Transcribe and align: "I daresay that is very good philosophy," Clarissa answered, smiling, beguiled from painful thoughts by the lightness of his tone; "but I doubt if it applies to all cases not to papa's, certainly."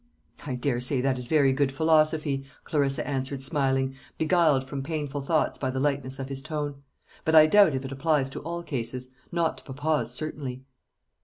"I 0.47 0.55
daresay 0.55 0.99
that 1.01 1.19
is 1.19 1.27
very 1.27 1.53
good 1.53 1.71
philosophy," 1.71 2.45
Clarissa 2.63 3.07
answered, 3.07 3.43
smiling, 3.43 3.93
beguiled 4.17 4.63
from 4.65 4.81
painful 4.81 5.21
thoughts 5.21 5.59
by 5.59 5.69
the 5.69 5.79
lightness 5.79 6.17
of 6.17 6.27
his 6.29 6.41
tone; 6.41 6.81
"but 7.23 7.35
I 7.35 7.45
doubt 7.45 7.75
if 7.75 7.85
it 7.85 7.91
applies 7.91 8.31
to 8.31 8.39
all 8.39 8.63
cases 8.63 9.09
not 9.31 9.59
to 9.59 9.63
papa's, 9.63 10.11
certainly." 10.11 10.63